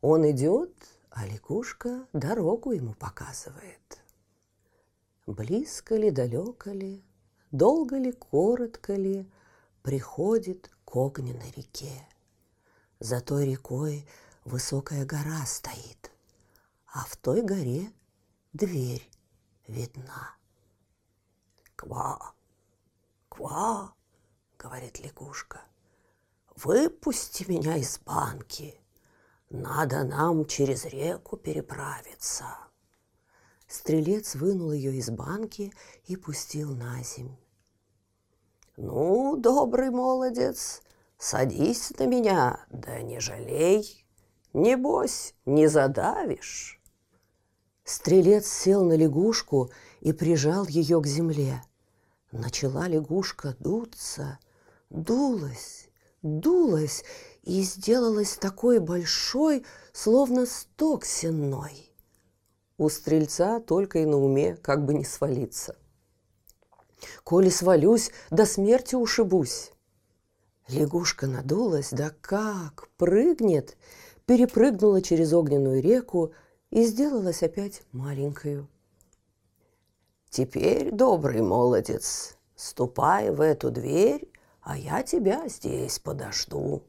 [0.00, 0.72] Он идет,
[1.10, 4.00] а лягушка дорогу ему показывает.
[5.26, 7.04] Близко ли, далеко ли,
[7.52, 9.30] долго ли, коротко ли,
[9.82, 12.08] приходит к огненной реке.
[13.00, 14.08] За той рекой
[14.46, 16.10] высокая гора стоит,
[16.86, 17.92] а в той горе
[18.54, 19.06] дверь
[19.68, 20.39] видна.
[21.80, 22.34] «Ква!
[23.30, 23.94] Ква!»—
[24.58, 25.62] говорит лягушка.
[26.54, 28.78] «Выпусти меня из банки.
[29.48, 32.44] Надо нам через реку переправиться».
[33.66, 35.72] Стрелец вынул ее из банки
[36.04, 37.34] и пустил на земь.
[38.76, 40.82] «Ну, добрый молодец,
[41.16, 44.04] садись на меня, да не жалей,
[44.52, 46.78] небось, не задавишь».
[47.84, 49.70] Стрелец сел на лягушку
[50.02, 51.64] и прижал ее к земле.
[52.32, 54.38] Начала лягушка дуться,
[54.88, 55.88] дулась,
[56.22, 57.04] дулась
[57.42, 61.92] и сделалась такой большой, словно сток сенной.
[62.78, 65.76] У стрельца только и на уме, как бы не свалиться.
[67.24, 69.72] Коли свалюсь, до смерти ушибусь.
[70.68, 73.76] Лягушка надулась, да как, прыгнет,
[74.24, 76.32] перепрыгнула через огненную реку
[76.70, 78.68] и сделалась опять маленькою.
[80.30, 84.30] Теперь, добрый молодец, ступай в эту дверь,
[84.62, 86.84] а я тебя здесь подожду.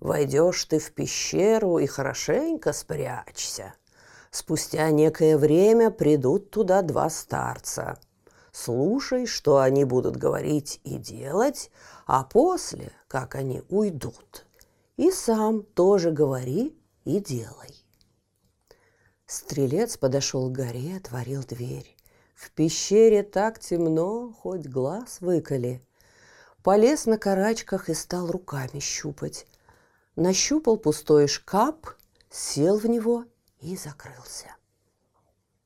[0.00, 3.74] Войдешь ты в пещеру и хорошенько спрячься.
[4.32, 7.96] Спустя некое время придут туда два старца.
[8.50, 11.70] Слушай, что они будут говорить и делать,
[12.06, 14.46] а после, как они уйдут,
[14.96, 17.86] и сам тоже говори и делай.
[19.26, 21.93] Стрелец подошел к горе, отворил дверь.
[22.34, 25.80] В пещере так темно, хоть глаз выколи.
[26.62, 29.46] Полез на карачках и стал руками щупать.
[30.16, 31.96] нащупал пустой шкаф,
[32.30, 33.24] сел в него
[33.60, 34.54] и закрылся.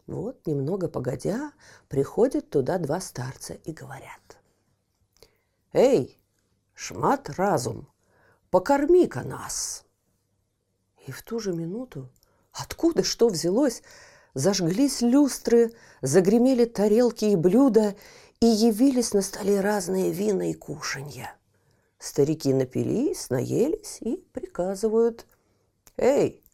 [0.06, 1.52] Вот, немного погодя,
[1.88, 4.38] приходят туда два старца и говорят.
[5.74, 6.18] «Эй,
[6.74, 7.88] шмат разум,
[8.50, 9.84] покорми-ка нас!»
[11.06, 12.08] И в ту же минуту,
[12.52, 13.82] откуда что взялось,
[14.38, 17.96] зажглись люстры, загремели тарелки и блюда,
[18.38, 21.34] и явились на столе разные вина и кушанья.
[21.98, 25.26] Старики напились, наелись и приказывают.
[25.96, 26.44] «Эй,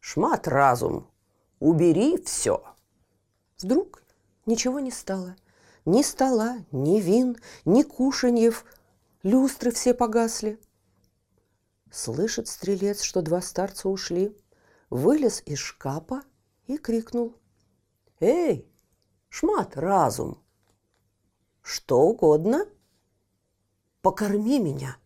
[0.00, 1.08] шмат разум,
[1.60, 2.64] убери все!»
[3.58, 4.02] Вдруг
[4.44, 5.36] ничего не стало.
[5.84, 8.64] Ни стола, ни вин, ни кушаньев.
[9.22, 10.58] Люстры все погасли.
[11.92, 14.36] Слышит стрелец, что два старца ушли.
[14.90, 16.22] Вылез из шкафа
[16.68, 17.34] и крикнул.
[18.20, 18.72] «Эй,
[19.28, 20.40] шмат разум!
[21.60, 22.64] Что угодно?
[24.00, 24.96] Покорми меня!»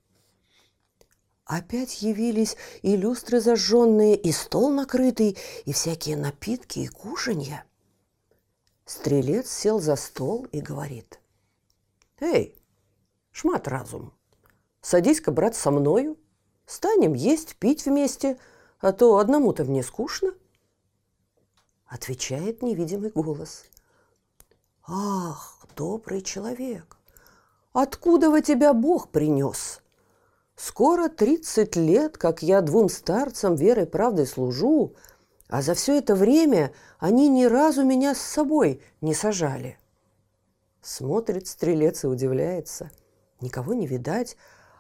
[1.47, 7.65] Опять явились и люстры зажженные, и стол накрытый, и всякие напитки и кушанья–
[8.85, 11.21] Стрелец сел за стол и говорит.
[12.21, 12.55] «Эй,
[13.31, 14.13] шмат разум,
[14.81, 16.19] садись-ка, брат, со мною,
[16.67, 18.39] станем есть, пить вместе,
[18.81, 20.35] а то одному-то мне скучно».
[21.93, 23.65] Отвечает невидимый голос.
[24.89, 26.97] «Ах, добрый человек,
[27.75, 29.83] откуда вы тебя Бог принес?
[30.57, 34.95] Скоро тридцать лет, как я двум старцам верой правдой служу,
[35.49, 39.79] а за все это время они ни разу меня с собой не сажали.
[40.81, 42.91] Смотрит стрелец и удивляется.
[43.43, 44.39] Никого не видать,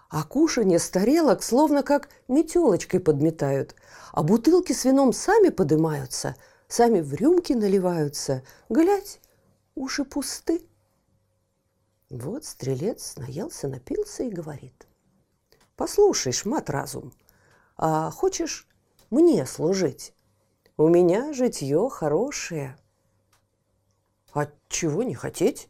[0.08, 3.74] а кушанье с тарелок словно как метелочкой подметают,
[4.12, 6.36] а бутылки с вином сами подымаются,
[6.72, 8.42] сами в рюмки наливаются.
[8.70, 9.20] Глядь,
[9.74, 10.66] уши пусты.
[12.08, 14.86] Вот стрелец наелся, напился и говорит.
[15.76, 17.12] «Послушай, шмат разум,
[17.76, 18.66] а хочешь
[19.10, 20.14] мне служить?»
[20.78, 22.78] У меня житье хорошее.
[24.32, 25.68] А чего не хотеть?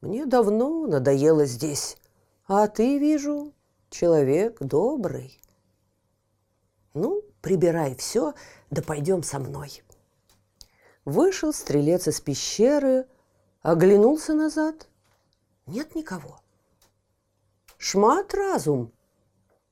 [0.00, 1.96] Мне давно надоело здесь.
[2.48, 3.54] А ты, вижу,
[3.90, 5.40] человек добрый.
[6.94, 8.34] Ну, прибирай все,
[8.70, 9.84] да пойдем со мной.
[11.04, 13.06] Вышел стрелец из пещеры,
[13.62, 14.88] оглянулся назад.
[15.66, 16.40] Нет никого.
[17.76, 18.90] Шмат разум,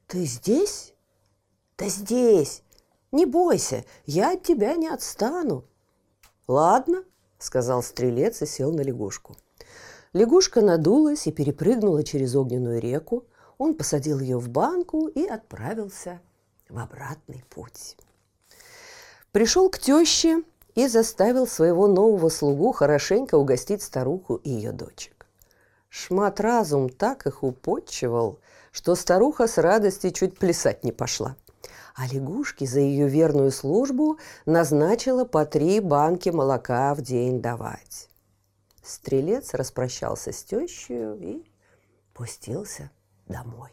[0.06, 0.94] ты здесь?
[1.78, 2.62] Да здесь.
[3.12, 5.64] Не бойся, я от тебя не отстану.
[6.46, 7.04] Ладно,
[7.38, 9.36] сказал стрелец и сел на лягушку.
[10.12, 13.26] Лягушка надулась и перепрыгнула через огненную реку.
[13.56, 16.20] Он посадил ее в банку и отправился
[16.68, 17.96] в обратный путь.
[19.30, 20.42] Пришел к теще
[20.74, 25.26] и заставил своего нового слугу хорошенько угостить старуху и ее дочек.
[25.88, 28.38] Шмат разум так их употчевал,
[28.70, 31.36] что старуха с радости чуть плясать не пошла
[31.94, 38.08] а лягушке за ее верную службу назначила по три банки молока в день давать.
[38.82, 41.52] Стрелец распрощался с тещей и
[42.14, 42.90] пустился
[43.26, 43.72] домой.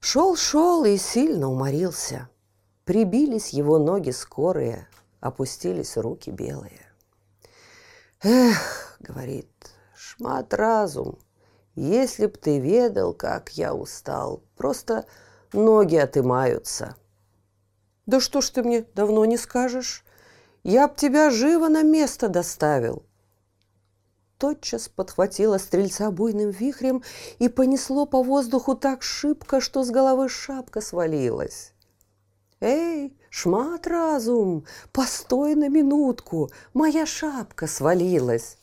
[0.00, 2.28] Шел-шел и сильно уморился.
[2.84, 4.88] Прибились его ноги скорые,
[5.20, 6.86] опустились руки белые.
[8.22, 9.48] «Эх,— говорит,—
[9.94, 11.18] шмат разум,
[11.74, 15.06] если б ты ведал, как я устал, просто
[15.52, 16.96] ноги отымаются.
[18.06, 20.04] Да что ж ты мне давно не скажешь?
[20.62, 23.04] Я б тебя живо на место доставил.
[24.36, 27.02] Тотчас подхватила стрельца буйным вихрем
[27.38, 31.72] и понесло по воздуху так шибко, что с головы шапка свалилась.
[32.60, 38.58] «Эй, шмат разум, постой на минутку, моя шапка свалилась!»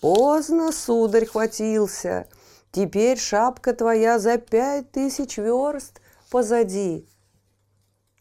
[0.00, 2.28] «Поздно, сударь, хватился.
[2.70, 7.08] Теперь шапка твоя за пять тысяч верст позади.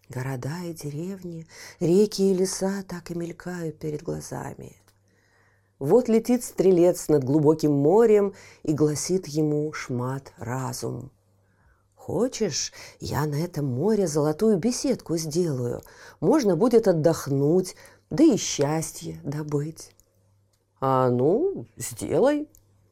[0.09, 1.45] Города и деревни,
[1.79, 4.77] реки и леса так и мелькают перед глазами.
[5.79, 11.11] Вот летит стрелец над глубоким морем и гласит ему шмат разум.
[12.07, 15.81] Хочешь, я на этом море золотую беседку сделаю.
[16.21, 17.75] Можно будет отдохнуть,
[18.09, 19.91] да и счастье добыть.
[20.79, 22.47] А ну, сделай,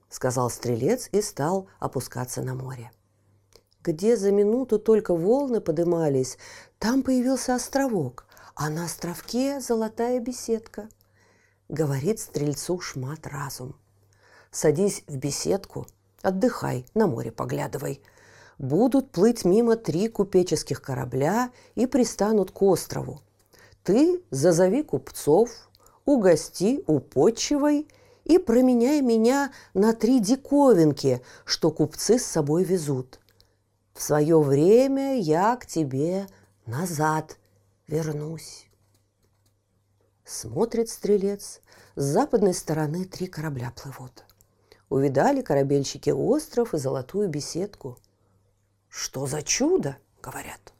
[0.09, 2.91] сказал стрелец и стал опускаться на море
[3.81, 6.39] где за минуту только волны подымались,
[6.79, 10.89] там появился островок, а на островке золотая беседка.
[11.69, 13.75] Говорит стрельцу шмат разум.
[14.49, 15.85] Садись в беседку,
[16.23, 18.01] отдыхай, на море поглядывай.
[18.57, 23.21] Будут плыть мимо три купеческих корабля и пристанут к острову.
[23.83, 25.49] Ты зазови купцов,
[26.05, 27.87] угости, упочивай
[28.23, 33.19] и променяй меня на три диковинки, что купцы с собой везут–
[33.95, 36.27] В свое время я к тебе
[36.65, 37.37] назад
[37.87, 38.67] вернусь.
[40.25, 41.61] Смотрит стрелец,
[41.95, 44.25] с западной стороны три корабля плывут.
[44.89, 47.97] Увидали корабельщики остров и золотую беседку.
[48.97, 50.73] «Что за чудо?»— говорят.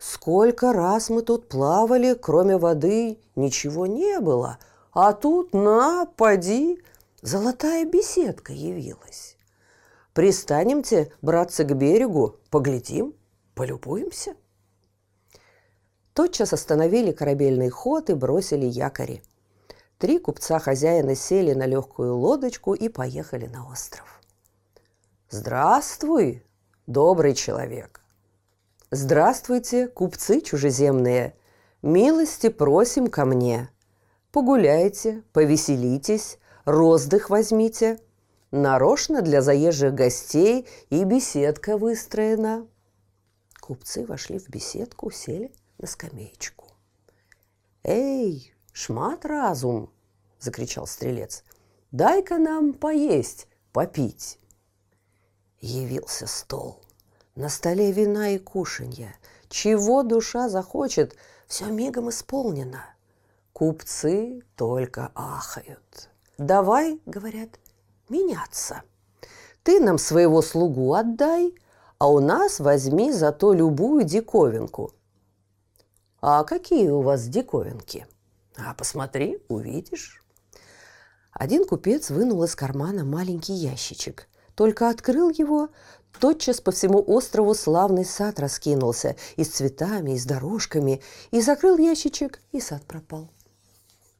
[0.00, 4.58] «Сколько раз мы тут плавали, кроме воды ничего не было,
[4.92, 6.82] а тут, на, поди,
[7.22, 9.36] золотая беседка явилась.
[10.14, 13.14] Пристанемте, братцы, к берегу, поглядим,
[13.54, 14.34] полюбуемся».
[16.12, 19.22] Тотчас остановили корабельный ход и бросили якори.
[19.98, 24.20] Три купца-хозяина сели на легкую лодочку и поехали на остров.
[25.28, 26.42] «Здравствуй,
[26.86, 28.00] добрый человек!»
[28.90, 31.36] «Здравствуйте, купцы чужеземные!
[31.80, 33.70] Милости просим ко мне!
[34.32, 38.00] Погуляйте, повеселитесь, роздых возьмите.
[38.50, 42.66] Нарочно для заезжих гостей и беседка выстроена».
[43.60, 46.66] Купцы вошли в беседку, сели на скамеечку.
[47.84, 49.92] «Эй, шмат разум!»–
[50.40, 51.44] закричал стрелец.
[51.92, 54.39] «Дай-ка нам поесть, попить!»
[55.60, 56.80] Явился стол.
[57.34, 59.14] На столе вина и кушанья.
[59.48, 62.84] Чего душа захочет, все мигом исполнено.
[63.52, 66.08] Купцы только ахают.
[66.38, 67.50] «Давай,— говорят,—
[68.08, 68.82] меняться.
[69.62, 71.54] Ты нам своего слугу отдай,
[71.98, 74.94] а у нас возьми зато любую диковинку–
[76.22, 78.06] а какие у вас диковинки?
[78.56, 80.22] А посмотри, увидишь.
[81.32, 84.28] Один купец вынул из кармана маленький ящичек.
[84.54, 85.68] Только открыл его,
[86.18, 91.78] тотчас по всему острову славный сад раскинулся и с цветами, и с дорожками, и закрыл
[91.78, 93.28] ящичек, и сад пропал.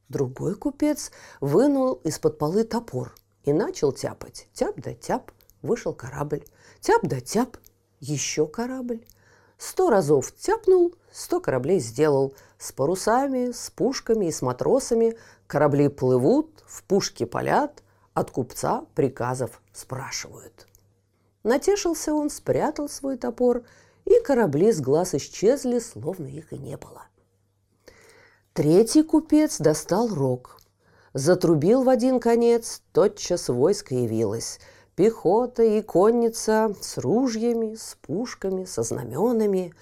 [0.08, 3.14] Другой купец вынул из-под полы топор
[3.44, 4.48] и начал тяпать.
[4.52, 5.30] Тяп да тяп,
[5.62, 6.44] вышел корабль.
[6.80, 7.56] Тяп да тяп,
[8.00, 9.04] еще корабль.
[9.56, 12.34] Сто разов тяпнул, сто кораблей сделал.
[12.58, 15.16] С парусами, с пушками и с матросами
[15.46, 17.82] корабли плывут, в пушки палят,
[18.14, 20.66] от купца приказов спрашивают.
[21.42, 23.64] Натешился он, спрятал свой топор,
[24.04, 27.02] и корабли с глаз исчезли, словно их и не было.
[28.52, 30.58] Третий купец достал рог.
[31.14, 34.60] Затрубил в один конец, тотчас войско явилось–
[35.00, 39.72] пехота и конница с ружьями, с пушками, со знаменами.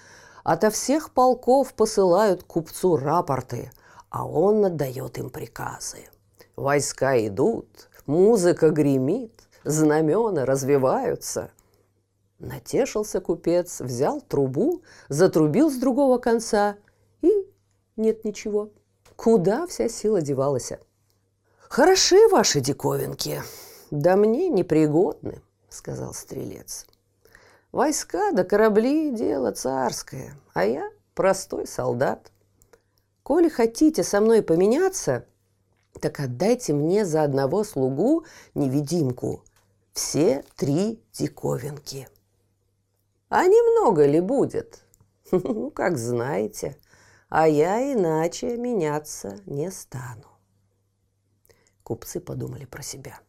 [0.44, 3.72] Ото всех полков посылают купцу рапорты,
[4.10, 6.08] а он отдает им приказы.
[6.54, 7.66] Войска идут,
[8.06, 11.50] музыка гремит, знамена развиваются.
[12.38, 16.76] Натешился купец, взял трубу, затрубил с другого конца,
[17.20, 17.30] и
[17.96, 18.70] нет ничего.
[19.16, 20.72] Куда вся сила девалась?
[21.68, 23.42] «Хороши ваши диковинки»,
[23.90, 25.40] «Да мне непригодны»,—
[25.70, 26.86] сказал стрелец.
[27.72, 32.30] «Войска да корабли— дело царское, а я простой солдат.
[33.22, 35.24] Коли хотите со мной поменяться,
[36.00, 39.42] так отдайте мне за одного слугу невидимку
[39.98, 42.08] все три диковинки».
[43.28, 44.84] «А немного ли будет?»
[45.32, 46.78] «Ну, как знаете,
[47.28, 50.28] а я иначе меняться не стану».
[51.82, 53.20] Купцы подумали про себя–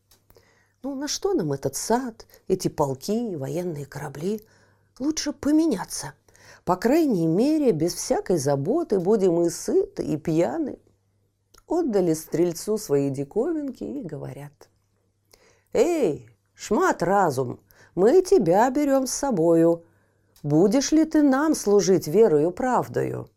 [0.82, 4.42] ну, на что нам этот сад, эти полки, военные корабли?
[4.98, 6.14] Лучше поменяться.
[6.64, 10.80] По крайней мере, без всякой заботы будем и сыты, и пьяны.
[11.68, 14.70] Отдали стрельцу свои диковинки и говорят.
[15.74, 16.29] «Эй,
[16.60, 17.62] шмат разум,
[17.96, 19.86] мы тебя берем с собою.
[20.44, 23.30] Будешь ли ты нам служить верою правдою?»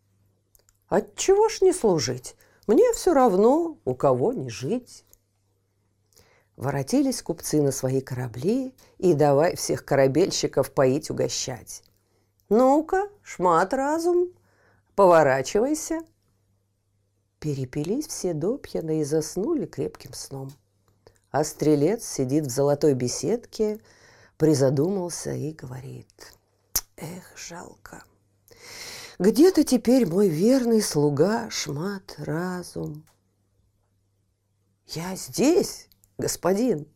[0.88, 2.36] «Отчего ж не служить?
[2.66, 5.04] Мне все равно, у кого не жить».
[6.56, 11.82] Воротились купцы на свои корабли и давай всех корабельщиков поить угощать.
[12.48, 14.30] «Ну-ка, шмат разум,
[14.96, 16.00] поворачивайся!»
[17.38, 20.50] Перепились все допьяно и заснули крепким сном.
[21.32, 23.80] А стрелец сидит в золотой беседке,
[24.36, 26.34] призадумался и говорит.
[26.96, 28.04] «Эх, жалко!
[29.18, 33.04] Где-то теперь мой верный слуга Шмат Разум?»
[34.86, 36.86] «Я здесь!» господин!»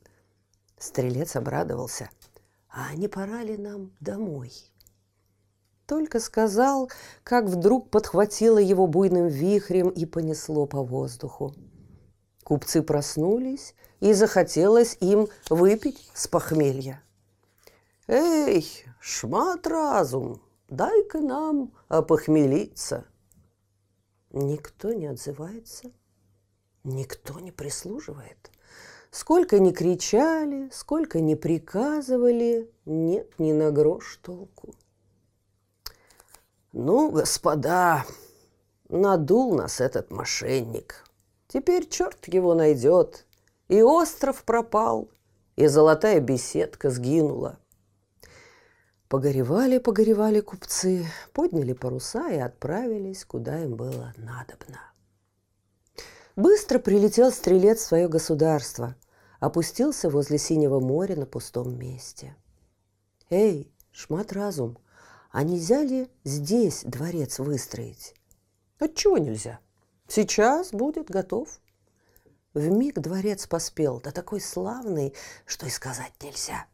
[0.78, 2.10] Стрелец обрадовался.
[2.68, 4.52] «А не пора ли нам домой?»
[5.86, 6.90] Только сказал,
[7.22, 11.54] как вдруг подхватило его буйным вихрем и понесло по воздуху.
[12.46, 17.02] Купцы проснулись, и захотелось им выпить с похмелья.
[18.06, 18.64] «Эй,
[19.00, 23.04] шмат разум, дай-ка нам опохмелиться!»
[24.30, 25.90] Никто не отзывается,
[26.84, 28.52] никто не прислуживает–
[29.10, 34.74] Сколько ни кричали, сколько ни приказывали, нет ни на грош толку.
[36.72, 38.04] Ну, господа,
[38.90, 41.05] надул нас этот мошенник.
[41.56, 43.24] Теперь черт его найдет.
[43.68, 45.08] И остров пропал,
[45.56, 47.58] и золотая беседка сгинула.
[49.08, 54.82] Погоревали, погоревали купцы, подняли паруса и отправились, куда им было надобно.
[56.36, 58.94] Быстро прилетел стрелец в свое государство,
[59.40, 62.36] опустился возле синего моря на пустом месте.
[63.30, 64.76] «Эй, шмат разум,
[65.30, 68.14] а нельзя ли здесь дворец выстроить?»
[68.78, 69.58] «Отчего нельзя?
[70.08, 71.60] Сейчас будет готов».
[72.54, 76.64] В миг дворец поспел, да такой славный, что и сказать нельзя.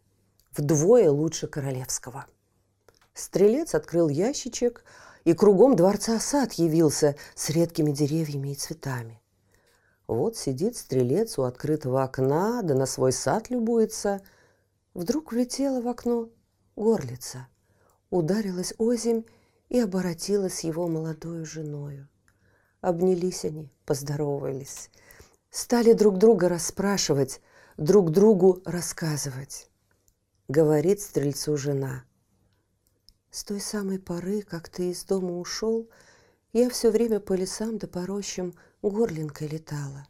[0.57, 2.27] Вдвое лучше королевского.
[3.15, 4.85] Стрелец открыл ящичек,
[5.25, 9.21] и кругом дворца сад явился с редкими деревьями и цветами.
[10.07, 14.21] Вот сидит стрелец у открытого окна, да на свой сад любуется.
[14.95, 16.29] Вдруг влетела в окно
[16.77, 17.49] горлица,
[18.11, 19.25] ударилась озимь
[19.69, 22.09] и оборотилась его молодою женою.
[22.83, 24.91] Обнялись они, поздоровались,
[25.51, 27.41] стали друг друга расспрашивать,
[27.77, 29.71] друг другу рассказывать.
[30.49, 32.03] Говорит стрельцу жена.
[33.31, 35.89] С той самой поры, как ты из дома ушел,
[36.53, 38.53] я все время по лесам да по рощам
[38.83, 40.09] горлинкой летала.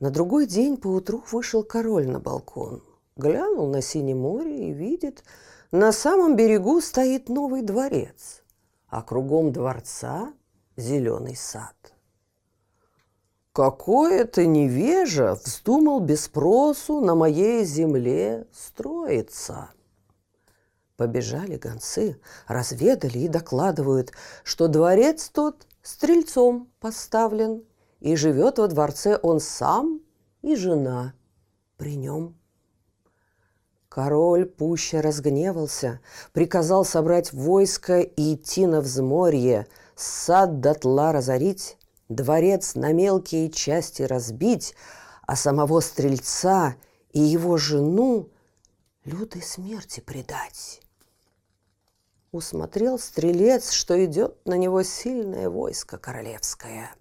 [0.00, 2.84] На другой день поутру вышел король на балкон,
[3.16, 5.24] глянул на синее море и видит,
[5.72, 8.42] на самом берегу стоит новый дворец,
[8.88, 10.34] а кругом дворца
[10.80, 11.74] зеленый сад.
[13.52, 19.70] Какой это невежа вздумал без спросу на моей земле строиться?
[20.96, 24.12] Побежали гонцы, разведали и докладывают,
[24.44, 27.64] что дворец тот стрельцом поставлен,
[28.00, 30.00] и живет во дворце он сам
[30.42, 31.14] и жена
[31.76, 32.36] при нем.
[33.88, 36.00] Король пуще разгневался,
[36.32, 39.66] приказал собрать войско и идти на взморье,
[40.00, 41.76] сад дотла разорить,
[42.08, 44.74] дворец на мелкие части разбить,
[45.26, 46.76] а самого стрельца
[47.12, 48.28] и его жену
[49.04, 50.80] лютой смерти предать.
[52.32, 56.94] Усмотрел стрелец, что идет на него сильное войско королевское.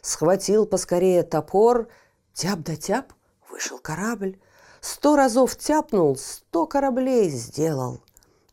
[0.00, 1.88] Схватил поскорее топор,
[2.32, 3.12] тяп да тяп,
[3.50, 4.38] вышел корабль.
[4.80, 8.00] Сто разов тяпнул, сто кораблей сделал.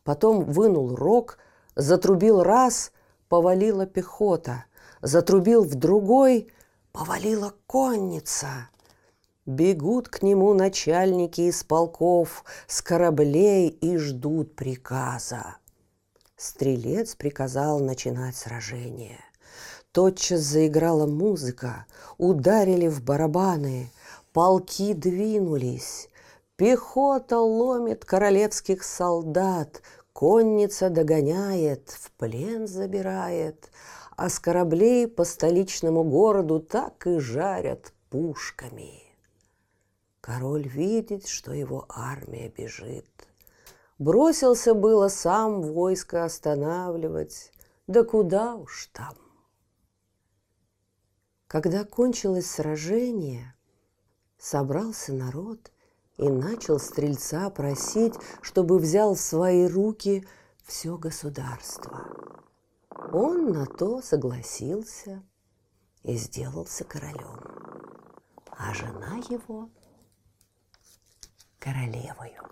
[0.04, 1.38] Потом вынул рог,
[1.74, 2.92] затрубил раз,
[3.30, 4.66] повалила пехота.
[5.00, 6.48] Затрубил в другой,
[6.92, 8.68] повалила конница.
[9.46, 15.56] Бегут к нему начальники из полков с кораблей и ждут приказа.
[16.36, 19.20] Стрелец приказал начинать сражение.
[19.92, 21.86] Тотчас заиграла музыка,
[22.18, 23.90] ударили в барабаны,
[24.32, 26.08] полки двинулись.
[26.56, 29.82] Пехота ломит королевских солдат,
[30.20, 33.70] конница догоняет, в плен забирает,
[34.18, 39.02] а с кораблей по столичному городу так и жарят пушками.
[40.20, 43.08] Король видит, что его армия бежит.
[43.98, 47.50] Бросился было сам войско останавливать,
[47.86, 49.16] да куда уж там.
[51.46, 53.54] Когда кончилось сражение,
[54.36, 55.72] собрался народ
[56.20, 60.26] и начал стрельца просить, чтобы взял в свои руки
[60.64, 62.06] все государство.
[63.10, 65.22] Он на то согласился
[66.02, 67.40] и сделался королем,
[68.50, 69.70] а жена его
[71.58, 72.42] королевою.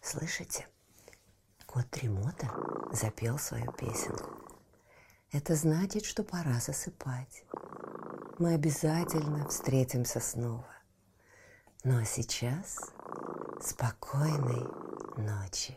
[0.00, 0.68] Слышите?
[1.66, 2.48] Кот Тремота
[2.92, 4.47] запел свою песенку.
[5.30, 7.44] Это значит, что пора засыпать.
[8.38, 10.66] Мы обязательно встретимся снова.
[11.84, 12.78] Ну а сейчас
[13.60, 14.64] спокойной
[15.18, 15.76] ночи.